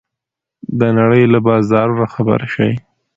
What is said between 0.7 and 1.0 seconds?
د